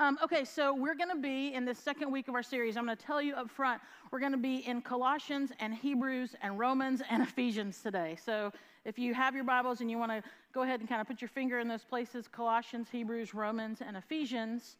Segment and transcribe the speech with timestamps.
[0.00, 2.76] Um, okay, so we're going to be in this second week of our series.
[2.76, 6.36] I'm going to tell you up front, we're going to be in Colossians and Hebrews
[6.40, 8.16] and Romans and Ephesians today.
[8.24, 8.52] So
[8.84, 10.22] if you have your Bibles and you want to
[10.54, 13.96] go ahead and kind of put your finger in those places Colossians, Hebrews, Romans, and
[13.96, 14.76] Ephesians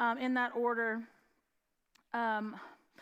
[0.00, 1.02] um, in that order.
[2.12, 2.56] Um,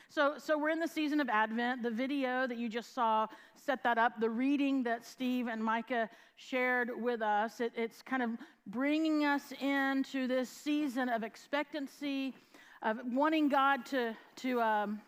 [0.09, 1.83] so, so we're in the season of Advent.
[1.83, 4.21] The video that you just saw set that up.
[4.21, 8.31] The reading that Steve and Micah shared with us, it, it's kind of
[8.67, 12.35] bringing us into this season of expectancy,
[12.83, 15.01] of wanting God to, to um,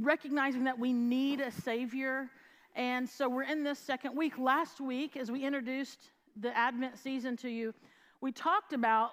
[0.00, 2.28] recognizing that we need a Savior.
[2.74, 4.38] And so we're in this second week.
[4.38, 7.74] Last week, as we introduced the Advent season to you,
[8.20, 9.10] we talked about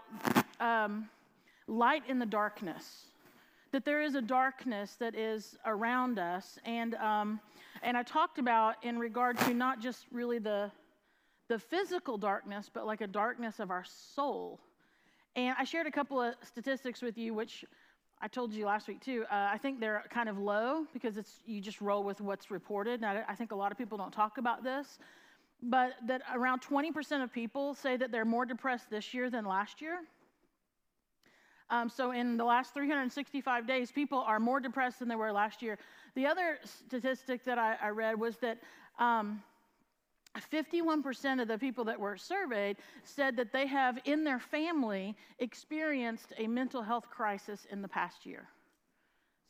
[0.59, 1.09] um,
[1.67, 3.08] light in the darkness
[3.71, 6.57] that there is a darkness that is around us.
[6.65, 7.39] And, um,
[7.83, 10.71] and I talked about in regard to not just really the,
[11.47, 14.59] the physical darkness, but like a darkness of our soul.
[15.35, 17.63] And I shared a couple of statistics with you, which
[18.21, 19.25] I told you last week too.
[19.31, 22.99] Uh, I think they're kind of low because it's you just roll with what's reported.
[22.99, 24.99] Now, I think a lot of people don't talk about this,
[25.61, 29.81] but that around 20% of people say that they're more depressed this year than last
[29.81, 29.99] year.
[31.71, 35.61] Um, so in the last 365 days, people are more depressed than they were last
[35.61, 35.77] year.
[36.15, 38.59] The other statistic that I, I read was that
[38.97, 39.43] um,
[40.51, 46.33] 51% of the people that were surveyed said that they have in their family experienced
[46.37, 48.47] a mental health crisis in the past year.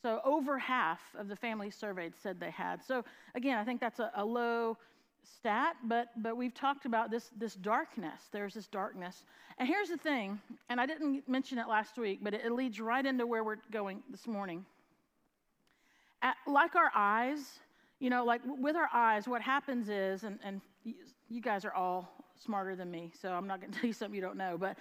[0.02, 2.82] So over half of the families surveyed said they had.
[2.82, 3.04] So
[3.34, 4.78] again, I think that's a, a low
[5.22, 8.28] stat, but, but we've talked about this, this darkness.
[8.32, 9.24] There's this darkness.
[9.58, 12.80] And here's the thing, and I didn't mention it last week, but it, it leads
[12.80, 14.64] right into where we're going this morning.
[16.22, 17.58] At, like our eyes,
[17.98, 20.60] you know, like with our eyes, what happens is, and, and
[21.28, 22.10] you guys are all
[22.42, 24.56] smarter than me, so I'm not going to tell you something you don't know.
[24.58, 24.76] But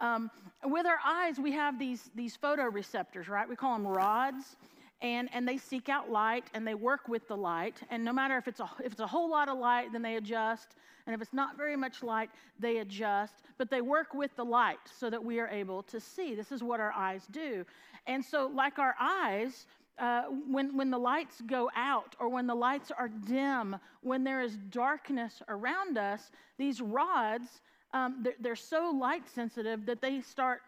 [0.00, 0.30] um,
[0.64, 3.48] with our eyes, we have these, these photoreceptors, right?
[3.48, 4.56] We call them rods
[5.02, 7.82] and, and they seek out light and they work with the light.
[7.90, 10.16] And no matter if it's, a, if it's a whole lot of light, then they
[10.16, 10.76] adjust.
[11.06, 12.30] And if it's not very much light,
[12.60, 13.34] they adjust.
[13.58, 16.36] But they work with the light so that we are able to see.
[16.36, 17.66] This is what our eyes do.
[18.06, 19.66] And so, like our eyes,
[19.98, 24.40] uh, when, when the lights go out or when the lights are dim, when there
[24.40, 27.60] is darkness around us, these rods,
[27.92, 30.62] um, they're, they're so light sensitive that they start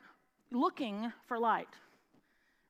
[0.50, 1.68] looking for light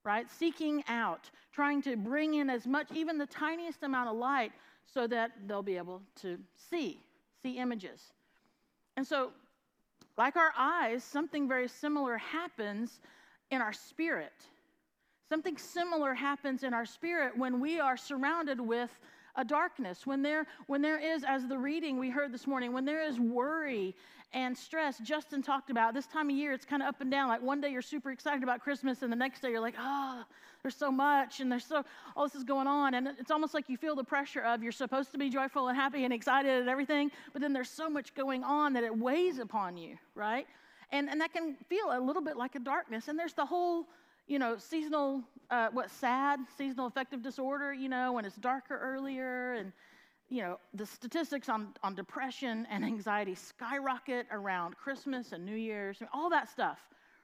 [0.04, 0.30] right?
[0.30, 4.52] Seeking out, trying to bring in as much, even the tiniest amount of light,
[4.86, 6.38] so that they'll be able to
[6.70, 7.00] see,
[7.42, 8.12] see images.
[8.96, 9.30] And so,
[10.16, 13.00] like our eyes, something very similar happens
[13.50, 14.32] in our spirit.
[15.28, 18.90] Something similar happens in our spirit when we are surrounded with
[19.36, 22.84] a darkness, when there, when there is, as the reading we heard this morning, when
[22.84, 23.94] there is worry
[24.32, 27.28] and stress, Justin talked about this time of year, it's kind of up and down.
[27.28, 30.24] Like one day you're super excited about Christmas, and the next day you're like, oh,
[30.62, 31.84] there's so much, and there's so,
[32.16, 32.94] all this is going on.
[32.94, 35.76] And it's almost like you feel the pressure of you're supposed to be joyful and
[35.76, 39.38] happy and excited and everything, but then there's so much going on that it weighs
[39.38, 40.46] upon you, right?
[40.90, 43.08] And, and that can feel a little bit like a darkness.
[43.08, 43.86] And there's the whole
[44.26, 49.54] you know, seasonal, uh, what, SAD, seasonal affective disorder, you know, when it's darker earlier.
[49.54, 49.72] And,
[50.28, 55.98] you know, the statistics on, on depression and anxiety skyrocket around Christmas and New Year's,
[56.12, 56.78] all that stuff,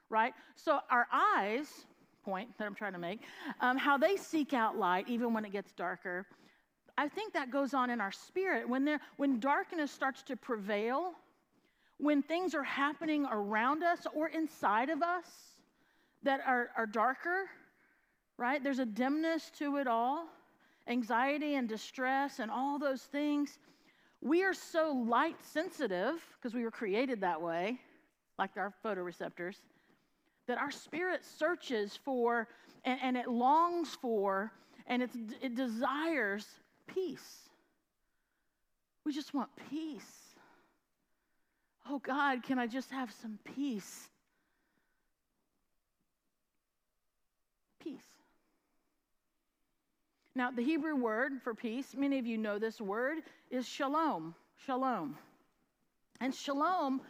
[0.09, 0.33] right?
[0.55, 1.85] So our eyes,
[2.23, 3.21] point that I'm trying to make,
[3.59, 6.27] um, how they seek out light even when it gets darker.
[6.97, 8.69] I think that goes on in our spirit.
[8.69, 11.13] When, there, when darkness starts to prevail,
[11.97, 15.50] when things are happening around us or inside of us,
[16.23, 17.49] that are, are darker,
[18.37, 18.63] right?
[18.63, 20.27] There's a dimness to it all,
[20.87, 23.59] anxiety and distress and all those things.
[24.21, 27.79] We are so light sensitive because we were created that way,
[28.37, 29.55] like our photoreceptors,
[30.47, 32.47] that our spirit searches for
[32.85, 34.51] and, and it longs for
[34.87, 35.03] and
[35.41, 36.45] it desires
[36.87, 37.49] peace.
[39.05, 40.35] We just want peace.
[41.89, 44.10] Oh God, can I just have some peace?
[47.83, 48.05] Peace.
[50.35, 53.17] Now, the Hebrew word for peace, many of you know this word,
[53.49, 54.33] is shalom.
[54.65, 55.17] Shalom.
[56.21, 57.01] And shalom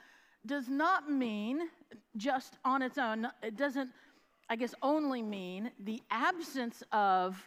[0.46, 1.70] does not mean
[2.18, 3.90] just on its own, it doesn't,
[4.50, 7.38] I guess, only mean the absence of.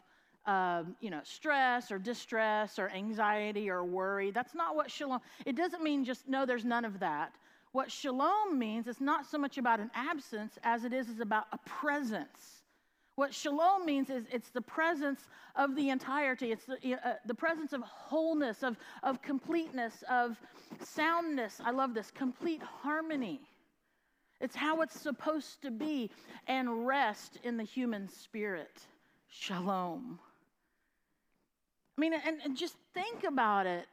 [0.46, 4.30] Um, you know, stress or distress or anxiety or worry.
[4.30, 5.20] That's not what shalom.
[5.46, 6.44] It doesn't mean just no.
[6.44, 7.32] There's none of that.
[7.72, 11.46] What shalom means is not so much about an absence as it is is about
[11.50, 12.63] a presence
[13.16, 17.72] what shalom means is it's the presence of the entirety, it's the, uh, the presence
[17.72, 20.36] of wholeness, of, of completeness, of
[20.80, 21.60] soundness.
[21.64, 23.40] I love this complete harmony.
[24.40, 26.10] It's how it's supposed to be
[26.48, 28.80] and rest in the human spirit.
[29.28, 30.18] Shalom.
[31.96, 33.86] I mean, and, and just think about it.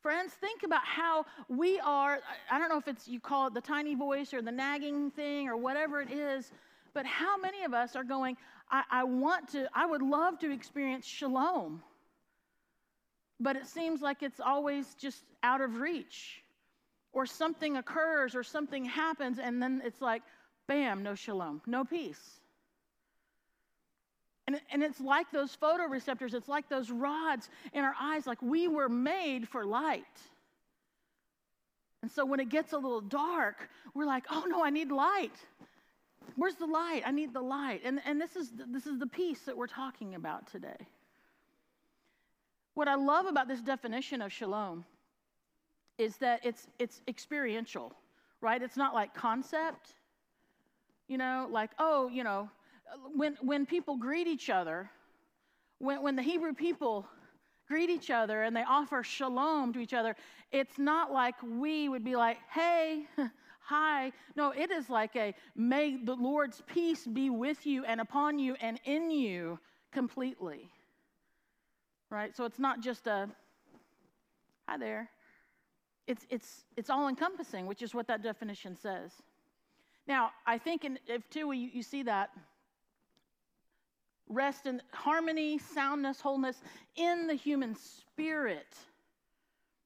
[0.00, 2.20] Friends, think about how we are.
[2.50, 5.48] I don't know if it's you call it the tiny voice or the nagging thing
[5.48, 6.52] or whatever it is,
[6.98, 8.36] but how many of us are going,
[8.68, 11.80] I, I want to, I would love to experience shalom,
[13.38, 16.42] but it seems like it's always just out of reach.
[17.12, 20.22] Or something occurs or something happens, and then it's like,
[20.66, 22.40] bam, no shalom, no peace.
[24.48, 28.66] And, and it's like those photoreceptors, it's like those rods in our eyes, like we
[28.66, 30.02] were made for light.
[32.02, 35.36] And so when it gets a little dark, we're like, oh no, I need light.
[36.36, 37.02] Where's the light?
[37.04, 37.82] I need the light.
[37.84, 40.86] And, and this, is, this is the peace that we're talking about today.
[42.74, 44.84] What I love about this definition of shalom
[45.98, 47.92] is that it's, it's experiential,
[48.40, 48.62] right?
[48.62, 49.94] It's not like concept,
[51.08, 52.48] you know, like, oh, you know,
[53.14, 54.90] when, when people greet each other,
[55.78, 57.06] when, when the Hebrew people
[57.66, 60.16] greet each other and they offer shalom to each other,
[60.52, 63.06] it's not like we would be like, hey,
[63.68, 64.12] hi.
[64.34, 68.56] No, it is like a may the Lord's peace be with you and upon you
[68.62, 69.58] and in you
[69.92, 70.70] completely.
[72.10, 72.34] Right?
[72.34, 73.28] So it's not just a
[74.66, 75.10] hi there.
[76.06, 79.12] It's, it's, it's all encompassing, which is what that definition says.
[80.06, 82.30] Now, I think in, if too you, you see that
[84.30, 86.56] rest in harmony, soundness, wholeness
[86.96, 88.74] in the human spirit.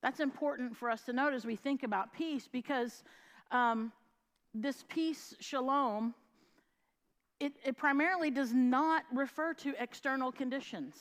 [0.02, 3.02] That's important for us to note as we think about peace because
[3.52, 3.92] um,
[4.54, 6.14] this peace, shalom,
[7.40, 10.96] it, it primarily does not refer to external conditions.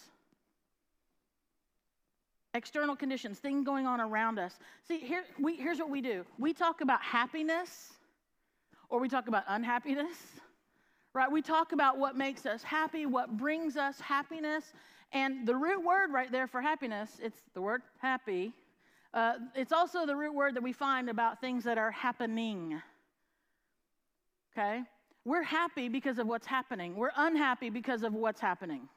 [2.54, 4.60] External conditions, things going on around us.
[4.88, 7.94] See, here, we, here's what we do we talk about happiness
[8.90, 10.18] or we talk about unhappiness
[11.14, 11.32] right?
[11.32, 14.74] We talk about what makes us happy, what brings us happiness.
[15.12, 18.54] And the root word right there for happiness, it's the word happy.
[19.14, 22.82] Uh, it's also the root word that we find about things that are happening.
[24.54, 24.84] Okay?
[25.26, 28.88] We're happy because of what's happening, we're unhappy because of what's happening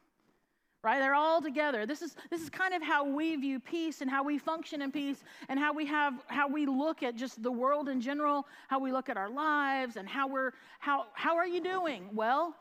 [0.85, 1.01] right?
[1.01, 1.87] They're all together.
[1.87, 4.93] This is this is kind of how we view peace and how we function in
[4.93, 8.79] peace and how we have how we look at just the world in general how
[8.79, 12.11] we look at our lives and how we're how how are you doing?
[12.13, 12.55] Well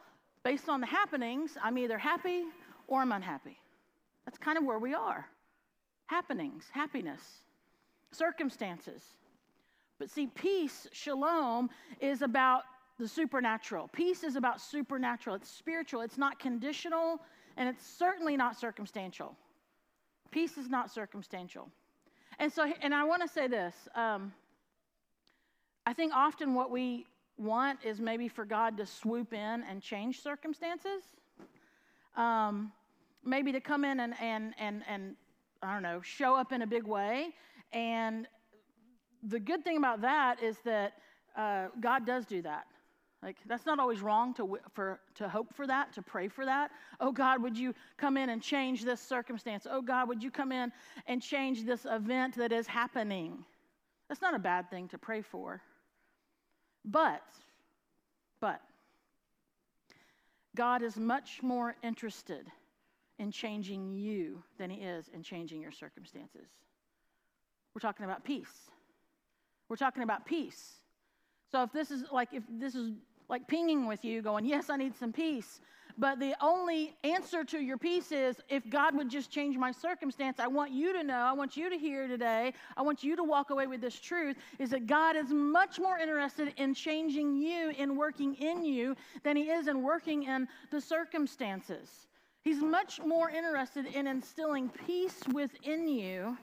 [0.43, 2.43] based on the happenings i'm either happy
[2.87, 3.59] or i'm unhappy.
[4.25, 5.27] That's kind of where we are
[6.13, 7.21] happenings happiness
[8.11, 9.01] circumstances
[9.99, 11.69] but see peace shalom
[11.99, 12.63] is about
[12.99, 17.19] the supernatural peace is about supernatural it's spiritual it's not conditional
[17.57, 19.35] and it's certainly not circumstantial.
[20.31, 21.69] Peace is not circumstantial.
[22.39, 24.33] And so, and I want to say this um,
[25.85, 27.05] I think often what we
[27.37, 31.03] want is maybe for God to swoop in and change circumstances.
[32.15, 32.71] Um,
[33.23, 35.15] maybe to come in and, and, and, and,
[35.63, 37.29] I don't know, show up in a big way.
[37.71, 38.27] And
[39.23, 40.93] the good thing about that is that
[41.35, 42.65] uh, God does do that.
[43.23, 46.71] Like, that's not always wrong to, for, to hope for that, to pray for that.
[46.99, 49.65] Oh, God, would you come in and change this circumstance?
[49.69, 50.73] Oh, God, would you come in
[51.07, 53.45] and change this event that is happening?
[54.09, 55.61] That's not a bad thing to pray for.
[56.83, 57.23] But,
[58.41, 58.59] but,
[60.53, 62.51] God is much more interested
[63.19, 66.47] in changing you than He is in changing your circumstances.
[67.73, 68.69] We're talking about peace.
[69.69, 70.73] We're talking about peace.
[71.51, 72.91] So if this is like, if this is
[73.29, 75.61] like pinging with you, going, Yes, I need some peace.
[75.97, 80.39] But the only answer to your peace is if God would just change my circumstance,
[80.39, 83.23] I want you to know, I want you to hear today, I want you to
[83.23, 87.69] walk away with this truth is that God is much more interested in changing you,
[87.77, 92.07] in working in you, than He is in working in the circumstances.
[92.43, 96.37] He's much more interested in instilling peace within you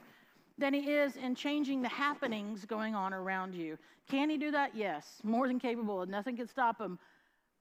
[0.57, 3.77] than he is in changing the happenings going on around you.
[4.09, 4.75] Can he do that?
[4.75, 6.01] Yes, more than capable.
[6.01, 6.97] and Nothing can stop him.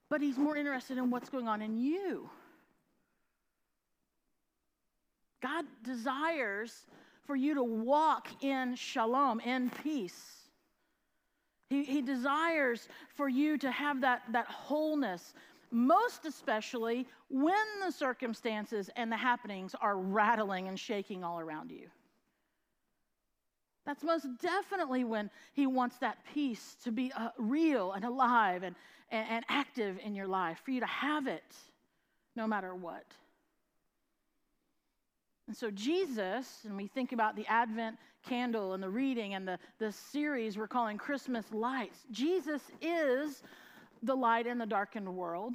[0.09, 2.29] But he's more interested in what's going on in you.
[5.43, 6.87] God desires
[7.27, 10.41] for you to walk in shalom, in peace.
[11.71, 15.33] He, he desires for you to have that, that wholeness,
[15.71, 21.89] most especially when the circumstances and the happenings are rattling and shaking all around you.
[23.87, 28.77] That's most definitely when he wants that peace to be uh, real and alive and,
[29.11, 31.57] and, and active in your life, for you to have it
[32.37, 33.07] no matter what.
[35.49, 39.59] And so, Jesus, and we think about the Advent candle and the reading and the,
[39.79, 43.43] the series we're calling Christmas Lights, Jesus is
[44.03, 45.55] the light in the darkened world,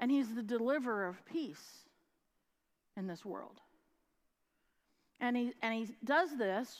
[0.00, 1.86] and He's the deliverer of peace
[2.96, 3.60] in this world.
[5.20, 6.76] And He, and he does this,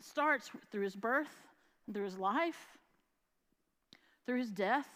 [0.00, 1.34] starts through His birth,
[1.92, 2.78] through His life,
[4.26, 4.88] through His death,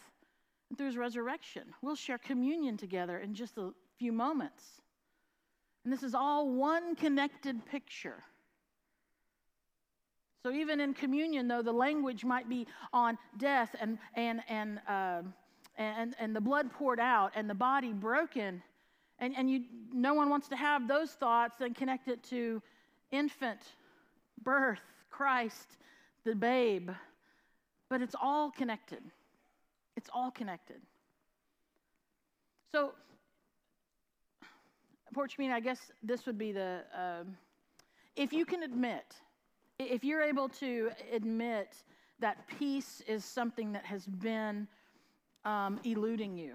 [0.68, 1.64] and through His resurrection.
[1.82, 4.80] We'll share communion together in just a few moments.
[5.84, 8.22] And this is all one connected picture.
[10.44, 15.22] So even in communion, though the language might be on death and and and uh,
[15.78, 18.62] and and the blood poured out and the body broken,
[19.20, 22.60] and and you no one wants to have those thoughts and connect it to
[23.10, 23.60] infant
[24.42, 25.78] birth, Christ,
[26.24, 26.90] the babe,
[27.88, 29.02] but it's all connected.
[29.96, 30.80] It's all connected.
[32.70, 32.92] So
[35.14, 37.22] porch I guess this would be the, uh,
[38.16, 39.14] if you can admit,
[39.78, 41.76] if you're able to admit
[42.20, 44.68] that peace is something that has been
[45.44, 46.54] um, eluding you,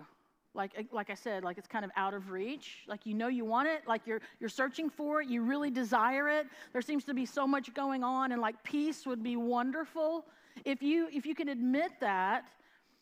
[0.55, 3.45] like, like I said, like it's kind of out of reach, like you know you
[3.45, 6.47] want it, like you're, you're searching for it, you really desire it.
[6.73, 10.25] There seems to be so much going on, and like peace would be wonderful.
[10.65, 12.45] If you, if you can admit that,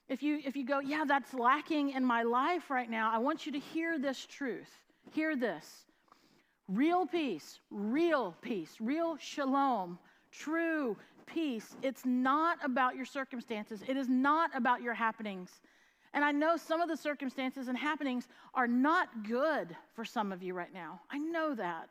[0.09, 3.45] if you, if you go, yeah, that's lacking in my life right now, I want
[3.45, 4.69] you to hear this truth.
[5.11, 5.86] Hear this
[6.67, 9.97] real peace, real peace, real shalom,
[10.31, 11.75] true peace.
[11.81, 15.51] It's not about your circumstances, it is not about your happenings.
[16.13, 20.41] And I know some of the circumstances and happenings are not good for some of
[20.41, 21.01] you right now.
[21.11, 21.89] I know that.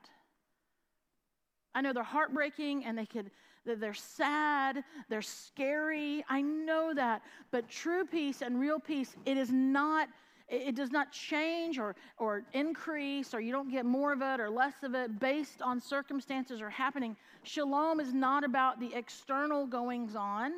[1.75, 3.30] I know they're heartbreaking and they could
[3.66, 6.25] they're sad, they're scary.
[6.28, 7.23] I know that.
[7.50, 10.09] But true peace and real peace, it is not
[10.48, 14.48] it does not change or, or increase, or you don't get more of it or
[14.48, 17.16] less of it based on circumstances or happening.
[17.42, 20.52] Shalom is not about the external goings on.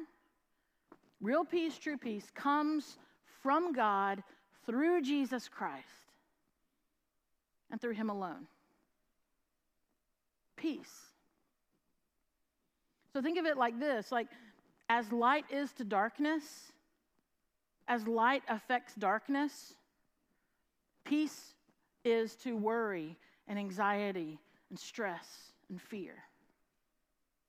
[1.21, 2.99] Real peace, true peace, comes
[3.42, 4.23] from God
[4.66, 5.87] through Jesus Christ
[7.71, 8.47] and through Him alone.
[10.57, 11.09] Peace.
[13.12, 14.28] So think of it like this like,
[14.90, 16.73] as light is to darkness,
[17.88, 19.75] as light affects darkness,
[21.09, 21.54] Peace
[22.04, 23.16] is to worry
[23.49, 26.12] and anxiety and stress and fear.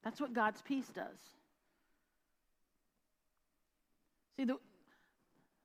[0.02, 1.20] That's what God's peace does.
[4.38, 4.56] See, the,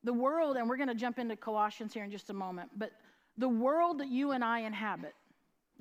[0.03, 2.91] the world, and we're going to jump into Colossians here in just a moment, but
[3.39, 5.15] the world that you and I inhabit,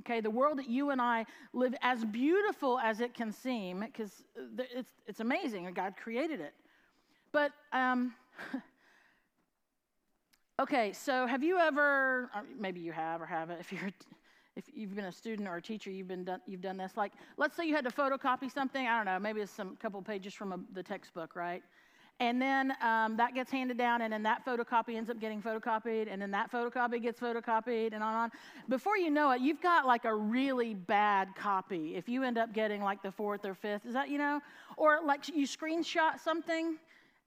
[0.01, 4.23] okay, the world that you and I live, as beautiful as it can seem, because
[4.59, 6.53] it's, it's amazing, and God created it.
[7.31, 8.13] But um,
[10.63, 13.91] Okay, so have you ever, uh, maybe you have or haven't, if you're,
[14.55, 16.96] if you've been a student or a teacher, you've been done, you've done this.
[16.96, 18.88] Like, let's say you had to photocopy something.
[18.88, 21.62] I don't know, maybe it's some couple pages from a, the textbook, right?
[22.22, 26.08] And then um, that gets handed down, and then that photocopy ends up getting photocopied,
[26.10, 28.32] and then that photocopy gets photocopied, and on and on.
[28.70, 31.98] Before you know it, you've got like a really bad copy.
[31.98, 34.39] If you end up getting like the fourth or fifth, is that you know?
[34.77, 36.77] Or like you screenshot something,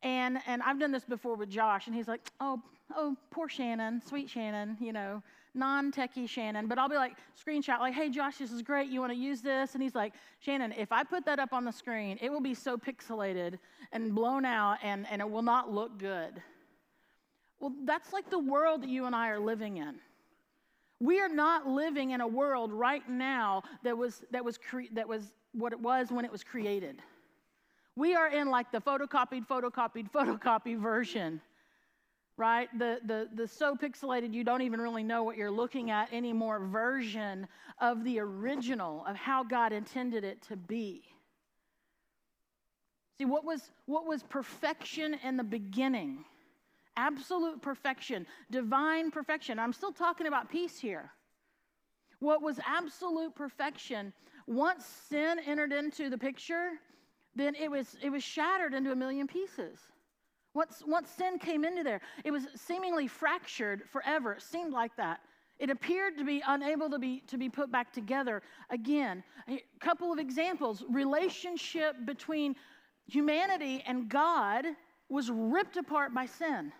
[0.03, 2.63] and and I've done this before with Josh, and he's like, oh
[2.95, 5.23] oh, poor Shannon, sweet Shannon, you know,
[5.55, 6.67] non techie Shannon.
[6.67, 8.91] But I'll be like, screenshot, like, hey, Josh, this is great.
[8.91, 9.75] You want to use this?
[9.75, 12.55] And he's like, Shannon, if I put that up on the screen, it will be
[12.55, 13.59] so pixelated
[13.93, 16.43] and blown out and, and it will not look good.
[17.59, 19.97] Well, that's like the world that you and I are living in.
[21.01, 25.09] We are not living in a world right now that was, that was, cre- that
[25.09, 27.01] was what it was when it was created.
[27.97, 31.41] We are in like the photocopied, photocopied, photocopied version
[32.37, 32.69] right?
[32.79, 36.61] The, the, the so pixelated you don't even really know what you're looking at anymore
[36.61, 37.47] version
[37.81, 41.03] of the original, of how God intended it to be.
[43.19, 46.25] See, what was, what was perfection in the beginning?
[46.99, 49.59] Absolute perfection, divine perfection.
[49.59, 51.11] I'm still talking about peace here.
[52.19, 54.13] What was absolute perfection,
[54.47, 56.73] once sin entered into the picture,
[57.35, 59.79] then it was, it was shattered into a million pieces.
[60.57, 64.33] Once, once sin came into there, it was seemingly fractured forever.
[64.33, 65.21] It seemed like that.
[65.59, 69.23] It appeared to be unable to be, to be put back together again.
[69.49, 72.57] A couple of examples relationship between
[73.07, 74.65] humanity and God
[75.11, 76.73] was ripped apart by sin.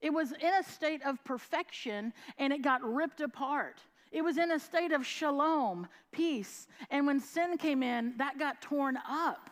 [0.00, 3.80] It was in a state of perfection and it got ripped apart.
[4.10, 6.66] It was in a state of shalom, peace.
[6.90, 9.50] And when sin came in, that got torn up.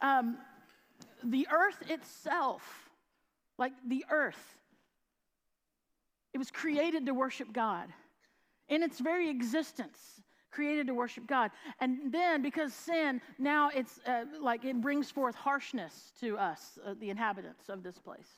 [0.00, 0.38] Um,
[1.24, 2.90] the earth itself,
[3.58, 4.56] like the earth,
[6.32, 7.92] it was created to worship God.
[8.68, 11.50] in its very existence created to worship God.
[11.80, 16.94] And then because sin, now it's uh, like it brings forth harshness to us, uh,
[16.98, 18.30] the inhabitants of this place.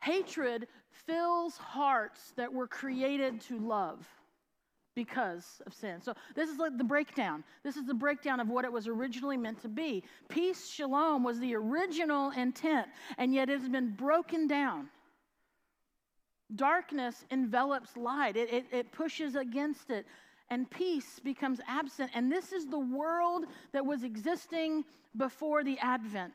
[0.00, 0.66] Hatred
[1.06, 4.06] fills hearts that were created to love
[4.94, 6.00] because of sin.
[6.00, 7.42] So this is like the breakdown.
[7.62, 10.04] This is the breakdown of what it was originally meant to be.
[10.28, 14.88] Peace, shalom was the original intent, and yet it has been broken down.
[16.54, 20.06] Darkness envelops light, it, it, it pushes against it,
[20.50, 22.10] and peace becomes absent.
[22.14, 24.84] And this is the world that was existing
[25.16, 26.34] before the Advent.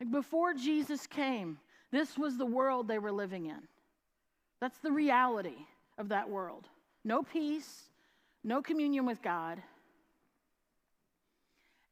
[0.00, 1.58] Like before Jesus came,
[1.90, 3.60] this was the world they were living in.
[4.60, 5.66] That's the reality
[5.98, 6.68] of that world.
[7.04, 7.88] No peace,
[8.44, 9.62] no communion with God.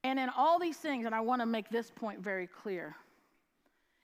[0.03, 2.97] And in all these things, and I want to make this point very clear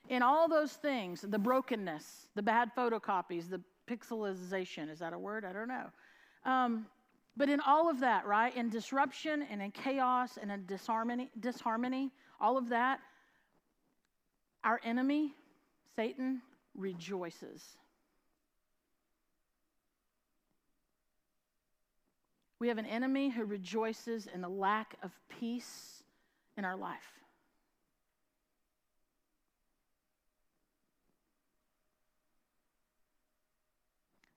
[0.09, 5.45] in all those things, the brokenness, the bad photocopies, the pixelization, is that a word?
[5.45, 5.85] I don't know.
[6.43, 6.85] Um,
[7.37, 12.11] but in all of that, right, in disruption and in chaos and in disharmony, disharmony,
[12.39, 12.99] all of that,
[14.63, 15.33] our enemy,
[15.95, 16.41] Satan,
[16.75, 17.77] rejoices.
[22.61, 26.03] We have an enemy who rejoices in the lack of peace
[26.55, 27.19] in our life.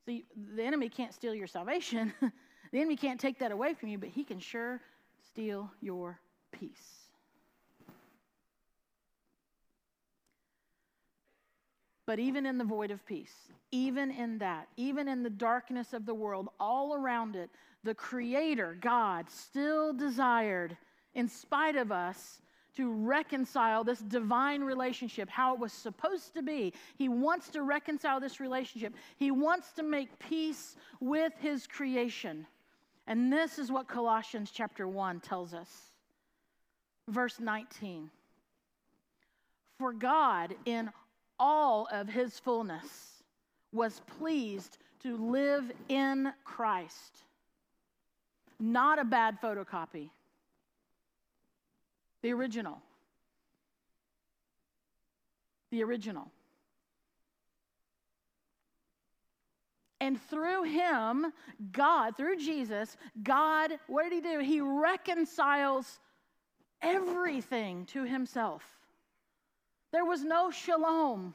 [0.07, 2.15] See, the enemy can't steal your salvation.
[2.73, 4.81] the enemy can't take that away from you, but he can sure
[5.27, 6.19] steal your
[6.51, 7.05] peace.
[12.07, 13.35] But even in the void of peace,
[13.71, 17.51] even in that, even in the darkness of the world, all around it,
[17.85, 20.77] the Creator, God, still desired,
[21.15, 22.41] in spite of us,
[22.77, 26.73] to reconcile this divine relationship, how it was supposed to be.
[26.97, 28.95] He wants to reconcile this relationship.
[29.17, 32.47] He wants to make peace with his creation.
[33.07, 35.71] And this is what Colossians chapter 1 tells us.
[37.09, 38.11] Verse 19.
[39.79, 40.91] For God, in
[41.39, 43.23] all of his fullness,
[43.73, 47.25] was pleased to live in Christ.
[48.59, 50.11] Not a bad photocopy
[52.25, 52.81] the original.
[55.71, 56.31] The original.
[60.01, 61.27] And through him,
[61.71, 64.39] God, through Jesus, God, what did he do?
[64.39, 66.01] He reconciles
[66.81, 68.63] everything to himself.
[69.93, 71.35] There was no shalom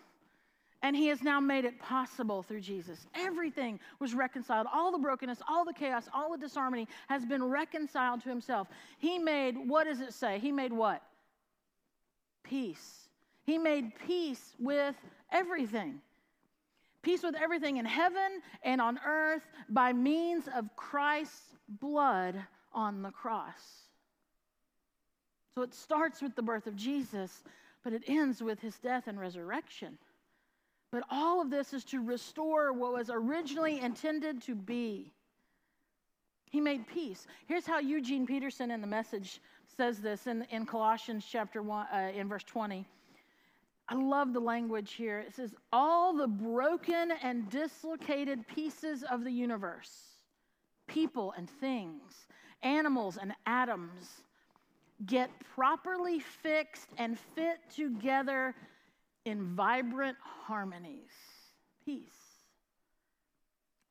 [0.82, 3.06] and he has now made it possible through Jesus.
[3.14, 4.68] Everything was reconciled.
[4.74, 8.68] All the brokenness, all the chaos, all the disharmony has been reconciled to himself.
[8.98, 10.40] He made, what does it say?
[10.40, 11.02] He made what?
[12.44, 13.10] Peace.
[13.44, 14.96] He made peace with
[15.32, 16.00] everything.
[17.02, 22.36] Peace with everything in heaven and on earth by means of Christ's blood
[22.74, 23.84] on the cross.
[25.56, 27.44] So it starts with the birth of Jesus,
[27.84, 29.98] but it ends with his death and resurrection.
[30.92, 35.14] But all of this is to restore what was originally intended to be.
[36.50, 37.28] He made peace.
[37.46, 39.40] Here's how Eugene Peterson in the message
[39.78, 42.88] says this in, in Colossians chapter 1, uh, in verse 20.
[43.88, 45.20] I love the language here.
[45.20, 49.92] It says, All the broken and dislocated pieces of the universe,
[50.88, 52.28] people and things,
[52.64, 54.24] animals and atoms,
[55.06, 58.56] get properly fixed and fit together
[59.30, 61.12] in vibrant harmonies,
[61.86, 62.10] peace.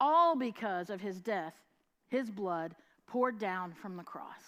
[0.00, 1.54] All because of his death,
[2.08, 2.74] his blood
[3.06, 4.42] poured down from the cross.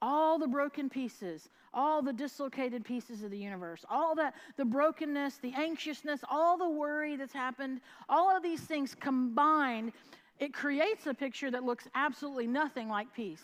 [0.00, 5.38] All the broken pieces, all the dislocated pieces of the universe, all that, the brokenness,
[5.38, 9.92] the anxiousness, all the worry that's happened, all of these things combined,
[10.38, 13.42] it creates a picture that looks absolutely nothing like peace.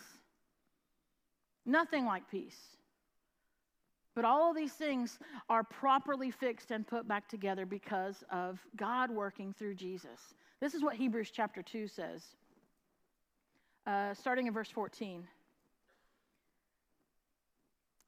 [1.65, 2.57] Nothing like peace.
[4.15, 9.11] But all of these things are properly fixed and put back together because of God
[9.11, 10.33] working through Jesus.
[10.61, 12.23] This is what Hebrews chapter 2 says,
[13.85, 15.27] uh, starting in verse 14.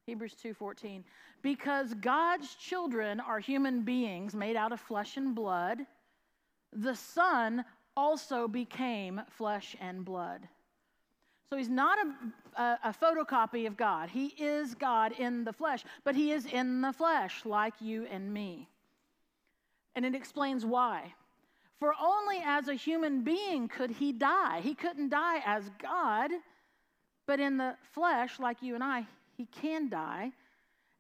[0.07, 1.03] Hebrews 2:14
[1.41, 5.85] because God's children are human beings made out of flesh and blood
[6.71, 7.65] the son
[7.97, 10.47] also became flesh and blood
[11.49, 14.09] so he's not a, a, a, photocopy of God.
[14.09, 18.33] He is God in the flesh, but he is in the flesh like you and
[18.33, 18.67] me.
[19.95, 21.13] And it explains why.
[21.79, 24.61] For only as a human being could he die.
[24.61, 26.31] He couldn't die as God,
[27.27, 29.05] but in the flesh, like you and I,
[29.37, 30.31] he can die.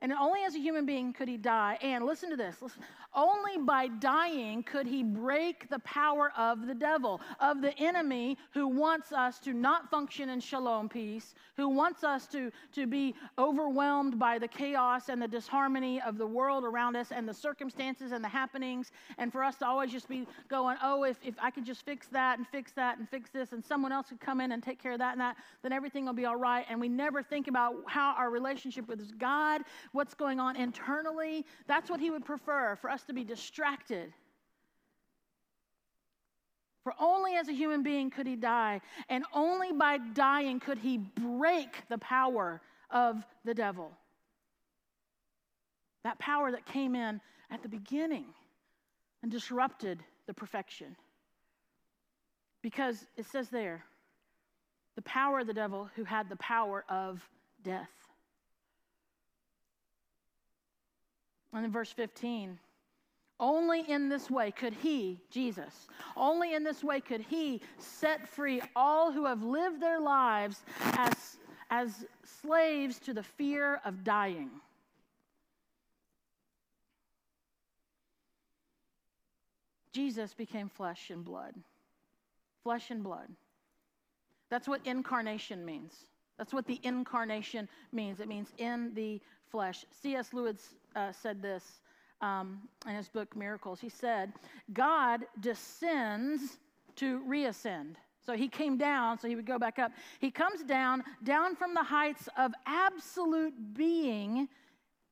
[0.01, 1.77] And only as a human being could he die.
[1.81, 2.83] And listen to this listen,
[3.15, 8.67] only by dying could he break the power of the devil, of the enemy who
[8.67, 14.19] wants us to not function in shalom peace, who wants us to, to be overwhelmed
[14.19, 18.23] by the chaos and the disharmony of the world around us and the circumstances and
[18.23, 21.65] the happenings, and for us to always just be going, oh, if, if I could
[21.65, 24.51] just fix that and fix that and fix this, and someone else could come in
[24.51, 26.65] and take care of that and that, then everything will be all right.
[26.69, 31.45] And we never think about how our relationship with God, what's going on internally.
[31.67, 34.13] That's what he would prefer for us to be distracted.
[36.83, 40.97] For only as a human being could he die, and only by dying could he
[40.97, 43.91] break the power of the devil.
[46.03, 47.19] That power that came in
[47.51, 48.25] at the beginning
[49.21, 50.95] and disrupted the perfection.
[52.61, 53.83] Because it says there,
[54.95, 57.21] the power of the devil who had the power of
[57.63, 57.89] death.
[61.53, 62.59] And in verse 15,
[63.39, 68.61] only in this way could he, Jesus, only in this way could he set free
[68.75, 71.37] all who have lived their lives as,
[71.69, 72.05] as
[72.41, 74.49] slaves to the fear of dying.
[79.93, 81.55] Jesus became flesh and blood.
[82.63, 83.29] Flesh and blood.
[84.49, 85.93] That's what incarnation means.
[86.37, 88.19] That's what the incarnation means.
[88.19, 89.19] It means in the
[89.51, 89.85] flesh.
[90.01, 90.33] C.S.
[90.33, 91.63] Lewis uh, said this
[92.21, 93.79] um, in his book Miracles.
[93.79, 94.33] He said,
[94.73, 96.57] God descends
[96.97, 97.95] to reascend.
[98.25, 99.91] So he came down, so he would go back up.
[100.19, 104.49] He comes down, down from the heights of absolute being,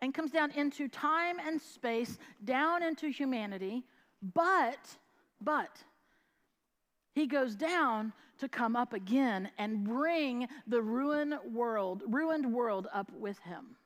[0.01, 3.83] and comes down into time and space, down into humanity.
[4.33, 4.79] But,
[5.39, 5.77] but,
[7.13, 13.09] he goes down to come up again and bring the ruined world, ruined world up
[13.13, 13.77] with him.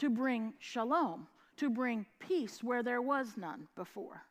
[0.00, 4.22] To bring shalom, to bring peace where there was none before.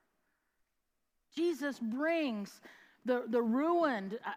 [1.35, 2.61] Jesus brings
[3.03, 4.31] the, the ruined, uh,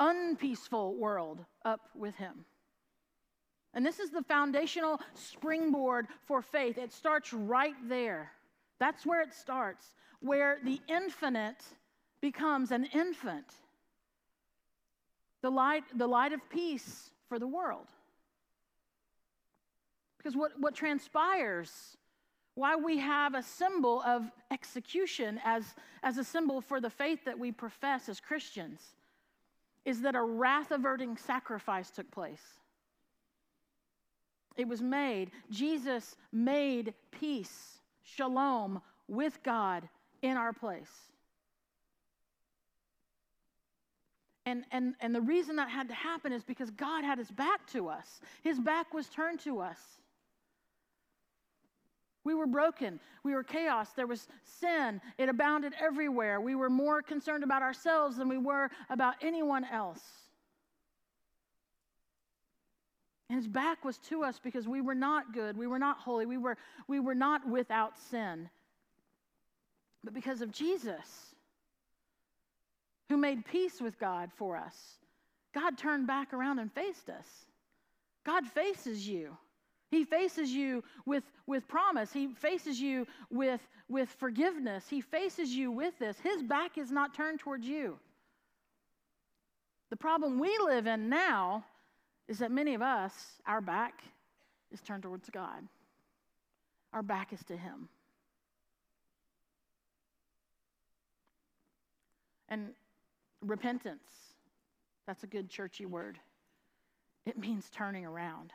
[0.00, 2.44] unpeaceful world up with him.
[3.74, 6.78] And this is the foundational springboard for faith.
[6.78, 8.32] It starts right there.
[8.78, 11.62] That's where it starts, where the infinite
[12.20, 13.52] becomes an infant.
[15.42, 17.86] The light, the light of peace for the world.
[20.18, 21.96] Because what, what transpires
[22.58, 27.38] why we have a symbol of execution as, as a symbol for the faith that
[27.38, 28.80] we profess as Christians
[29.84, 32.42] is that a wrath averting sacrifice took place.
[34.56, 39.88] It was made, Jesus made peace, shalom, with God
[40.20, 40.90] in our place.
[44.46, 47.68] And, and, and the reason that had to happen is because God had his back
[47.68, 48.20] to us.
[48.42, 49.78] His back was turned to us.
[52.28, 53.00] We were broken.
[53.22, 53.88] We were chaos.
[53.96, 54.28] There was
[54.60, 55.00] sin.
[55.16, 56.42] It abounded everywhere.
[56.42, 60.02] We were more concerned about ourselves than we were about anyone else.
[63.30, 65.56] And his back was to us because we were not good.
[65.56, 66.26] We were not holy.
[66.26, 68.50] We were, we were not without sin.
[70.04, 71.34] But because of Jesus,
[73.08, 74.76] who made peace with God for us,
[75.54, 77.26] God turned back around and faced us.
[78.26, 79.38] God faces you.
[79.90, 82.12] He faces you with, with promise.
[82.12, 84.84] He faces you with, with forgiveness.
[84.88, 86.18] He faces you with this.
[86.20, 87.98] His back is not turned towards you.
[89.90, 91.64] The problem we live in now
[92.28, 93.14] is that many of us,
[93.46, 94.02] our back
[94.70, 95.66] is turned towards God,
[96.92, 97.88] our back is to Him.
[102.50, 102.70] And
[103.40, 104.08] repentance,
[105.06, 106.18] that's a good churchy word.
[107.24, 108.52] It means turning around.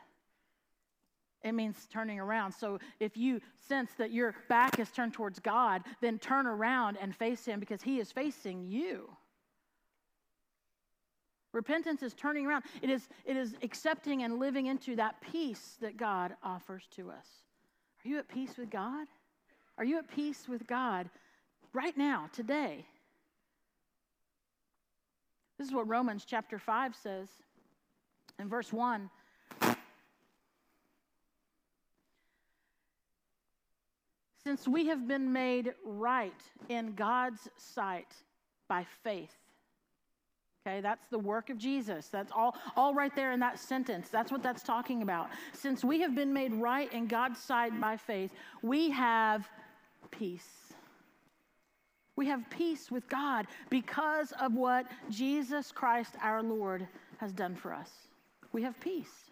[1.44, 2.52] It means turning around.
[2.52, 7.14] So if you sense that your back is turned towards God, then turn around and
[7.14, 9.10] face Him because He is facing you.
[11.52, 12.64] Repentance is turning around.
[12.82, 17.26] It is, it is accepting and living into that peace that God offers to us.
[18.04, 19.06] Are you at peace with God?
[19.76, 21.10] Are you at peace with God
[21.72, 22.86] right now, today?
[25.58, 27.28] This is what Romans chapter 5 says
[28.38, 29.10] in verse 1.
[34.44, 38.12] Since we have been made right in God's sight
[38.68, 39.34] by faith.
[40.66, 42.08] Okay, that's the work of Jesus.
[42.08, 44.08] That's all, all right there in that sentence.
[44.08, 45.28] That's what that's talking about.
[45.52, 48.30] Since we have been made right in God's sight by faith,
[48.62, 49.46] we have
[50.10, 50.72] peace.
[52.16, 56.86] We have peace with God because of what Jesus Christ our Lord
[57.18, 57.90] has done for us.
[58.52, 59.30] We have peace.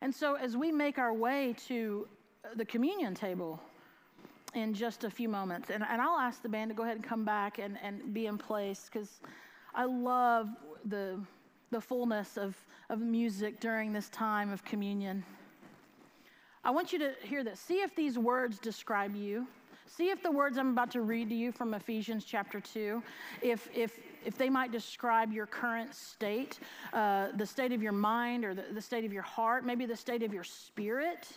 [0.00, 2.06] And so, as we make our way to
[2.54, 3.60] the communion table
[4.54, 7.04] in just a few moments, and, and I'll ask the band to go ahead and
[7.04, 9.20] come back and, and be in place because
[9.74, 10.48] I love
[10.86, 11.20] the,
[11.70, 12.56] the fullness of,
[12.88, 15.24] of music during this time of communion.
[16.64, 17.60] I want you to hear this.
[17.60, 19.46] See if these words describe you.
[19.86, 23.02] See if the words I'm about to read to you from Ephesians chapter 2,
[23.40, 26.58] if, if, if they might describe your current state,
[26.92, 29.96] uh, the state of your mind or the, the state of your heart, maybe the
[29.96, 31.28] state of your spirit.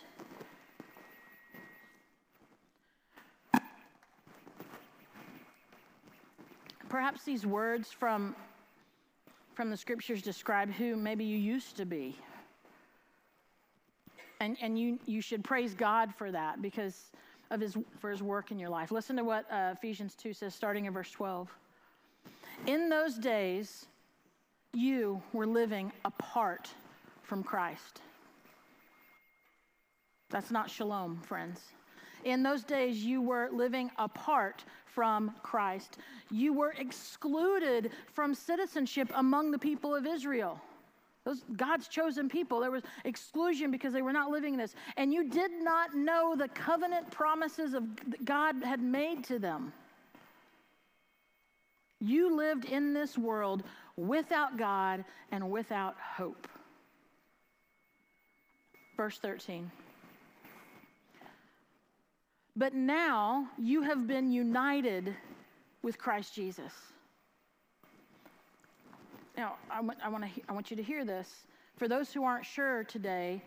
[6.90, 8.34] Perhaps these words from,
[9.54, 12.16] from the scriptures describe who maybe you used to be.
[14.40, 17.12] And, and you, you should praise God for that because
[17.52, 18.90] of his, for his work in your life.
[18.90, 21.48] Listen to what uh, Ephesians 2 says, starting in verse 12.
[22.66, 23.86] In those days,
[24.72, 26.68] you were living apart
[27.22, 28.02] from Christ.
[30.28, 31.60] That's not shalom, friends.
[32.24, 35.98] In those days, you were living apart from Christ.
[36.30, 40.60] You were excluded from citizenship among the people of Israel.
[41.24, 42.60] Those God's chosen people.
[42.60, 44.74] There was exclusion because they were not living in this.
[44.96, 47.84] And you did not know the covenant promises of
[48.24, 49.72] God had made to them.
[52.00, 53.62] You lived in this world
[53.96, 56.48] without God and without hope.
[58.96, 59.70] Verse 13.
[62.56, 65.14] But now you have been united
[65.82, 66.72] with Christ Jesus.
[69.36, 71.44] Now, I want, I, want to, I want you to hear this.
[71.76, 73.40] For those who aren't sure today,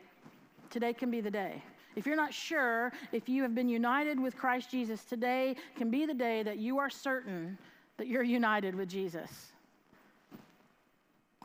[0.69, 1.61] today can be the day.
[1.95, 6.05] If you're not sure if you have been united with Christ Jesus, today can be
[6.05, 7.57] the day that you are certain
[7.97, 9.51] that you're united with Jesus.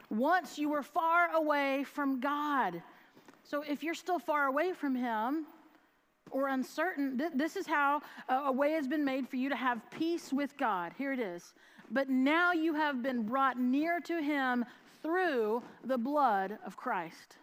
[0.09, 2.83] Once you were far away from God.
[3.45, 5.45] So if you're still far away from Him,
[6.31, 9.57] or uncertain, th- this is how a, a way has been made for you to
[9.57, 10.93] have peace with God.
[10.97, 11.55] Here it is.
[11.91, 14.65] But now you have been brought near to him
[15.03, 17.37] through the blood of Christ.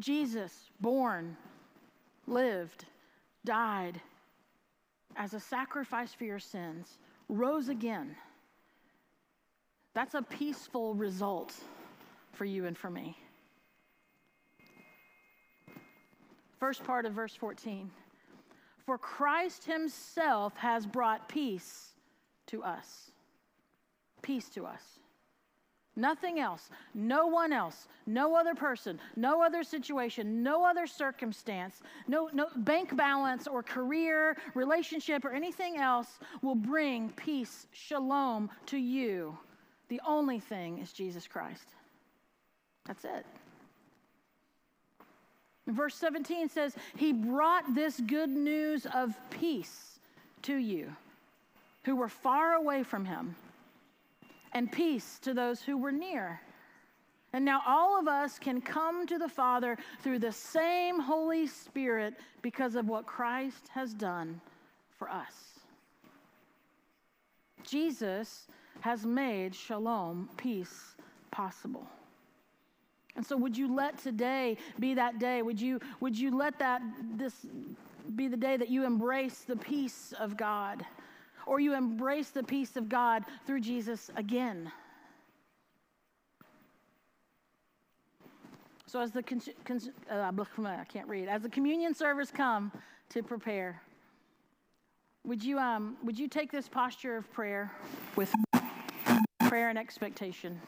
[0.00, 1.36] Jesus, born,
[2.26, 2.86] lived,
[3.44, 4.00] died
[5.16, 8.16] as a sacrifice for your sins, rose again.
[9.94, 11.54] That's a peaceful result
[12.32, 13.16] for you and for me.
[16.62, 17.90] First part of verse 14.
[18.86, 21.88] For Christ himself has brought peace
[22.46, 23.10] to us.
[24.22, 24.80] Peace to us.
[25.96, 32.30] Nothing else, no one else, no other person, no other situation, no other circumstance, no,
[32.32, 39.36] no bank balance or career, relationship, or anything else will bring peace, shalom to you.
[39.88, 41.70] The only thing is Jesus Christ.
[42.86, 43.26] That's it.
[45.66, 50.00] Verse 17 says, He brought this good news of peace
[50.42, 50.94] to you
[51.84, 53.34] who were far away from Him,
[54.52, 56.40] and peace to those who were near.
[57.32, 62.14] And now all of us can come to the Father through the same Holy Spirit
[62.42, 64.40] because of what Christ has done
[64.98, 65.60] for us.
[67.64, 68.46] Jesus
[68.80, 70.96] has made shalom, peace,
[71.30, 71.86] possible.
[73.16, 75.42] And so would you let today be that day?
[75.42, 76.82] Would you would you let that
[77.14, 77.34] this
[78.16, 80.84] be the day that you embrace the peace of God?
[81.44, 84.70] Or you embrace the peace of God through Jesus again?
[88.86, 90.30] So as the con- con- uh,
[90.66, 91.28] I can't read.
[91.28, 92.70] As the communion servers come
[93.10, 93.80] to prepare,
[95.24, 97.72] would you um would you take this posture of prayer
[98.16, 98.32] with
[99.40, 100.60] prayer and expectation?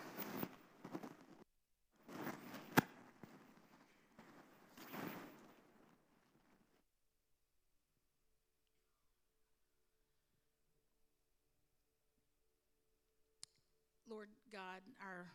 [14.14, 15.26] Lord God, our,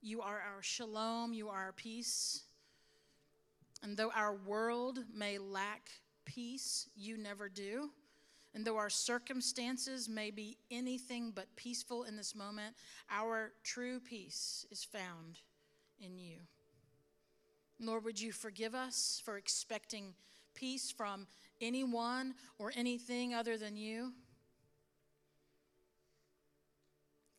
[0.00, 2.42] you are our shalom, you are our peace.
[3.82, 5.90] And though our world may lack
[6.24, 7.90] peace, you never do.
[8.54, 12.74] And though our circumstances may be anything but peaceful in this moment,
[13.10, 15.40] our true peace is found
[16.00, 16.38] in you.
[17.80, 20.14] Lord, would you forgive us for expecting
[20.54, 21.26] peace from
[21.60, 24.12] anyone or anything other than you?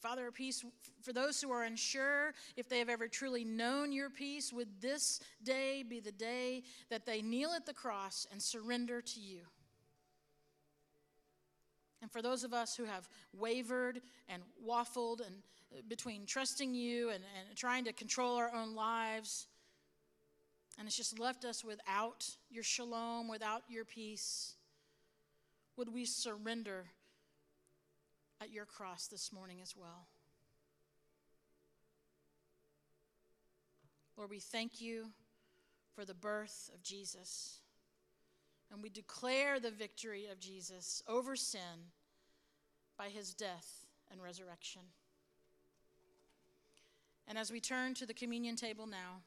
[0.02, 0.64] Father of peace,
[1.02, 5.20] for those who are unsure if they have ever truly known your peace, would this
[5.44, 9.42] day be the day that they kneel at the cross and surrender to you?
[12.02, 15.36] And for those of us who have wavered and waffled and
[15.74, 19.48] uh, between trusting you and, and trying to control our own lives,
[20.78, 24.56] and it's just left us without your shalom, without your peace,
[25.76, 26.86] would we surrender
[28.42, 30.08] at your cross this morning as well?
[34.18, 35.08] Lord, we thank you
[35.96, 37.60] for the birth of Jesus.
[38.72, 41.92] And we declare the victory of Jesus over sin
[42.98, 44.82] by his death and resurrection.
[47.28, 49.22] And as we turn to the communion table now,